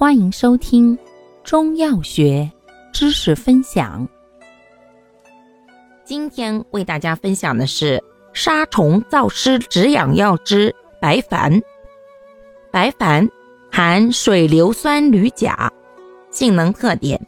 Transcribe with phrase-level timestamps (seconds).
[0.00, 0.98] 欢迎收听
[1.44, 2.50] 中药学
[2.90, 4.08] 知识分享。
[6.06, 8.02] 今天为大家分享的是
[8.32, 11.60] 杀虫燥湿止痒药之白矾。
[12.72, 13.28] 白矾
[13.70, 15.70] 含水硫酸铝钾，
[16.30, 17.20] 性能特点：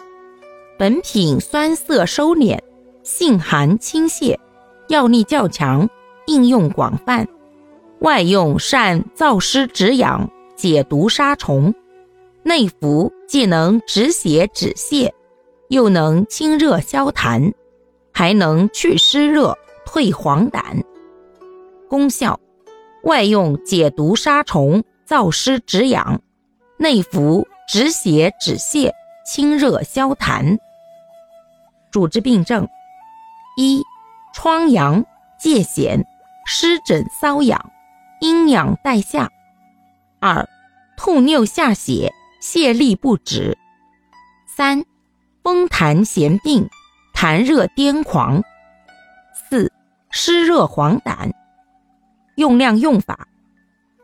[0.78, 2.58] 本品酸涩收敛，
[3.02, 4.34] 性寒清泻，
[4.88, 5.86] 药力较强，
[6.24, 7.28] 应用广泛。
[7.98, 10.26] 外用善燥湿止痒、
[10.56, 11.70] 解毒杀虫；
[12.44, 15.12] 内服既能止血止泻，
[15.68, 17.52] 又能清热消痰，
[18.12, 20.82] 还能去湿热、退黄疸。
[21.88, 22.40] 功效：
[23.04, 26.18] 外用解毒杀虫、燥湿止痒；
[26.78, 28.92] 内服止血止泻、
[29.24, 30.58] 清热消痰。
[31.90, 32.66] 主治病症：
[33.56, 33.82] 一、
[34.34, 35.04] 疮疡、
[35.40, 36.04] 疥癣、
[36.46, 37.70] 湿疹瘙痒。
[38.20, 39.32] 阴痒带下，
[40.20, 40.48] 二
[40.96, 43.54] 吐衄下血，泻痢不止；
[44.48, 44.84] 三
[45.44, 46.68] 风痰痫病，
[47.14, 48.42] 痰热癫狂；
[49.32, 49.70] 四
[50.10, 51.30] 湿热黄疸。
[52.34, 53.28] 用量用法：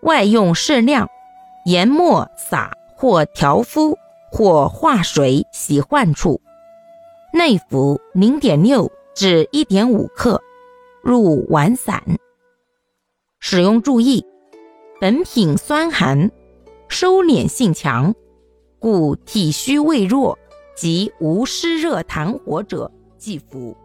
[0.03, 1.09] 外用适量，
[1.67, 3.99] 研末撒或调敷
[4.31, 6.41] 或化水洗患处；
[7.33, 10.41] 内服零点六至一点五克，
[11.03, 12.01] 入丸散。
[13.41, 14.25] 使用注意：
[15.01, 16.31] 本品酸寒，
[16.89, 18.15] 收敛性强，
[18.79, 20.39] 故体虚胃弱
[20.77, 23.77] 及无湿热痰火者忌服。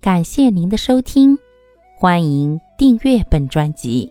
[0.00, 1.38] 感谢您的收听，
[1.96, 4.10] 欢迎订阅本专辑，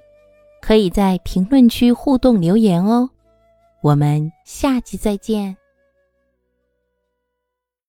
[0.61, 3.09] 可以在评论区互动留言哦。
[3.81, 5.55] 我们下期再见。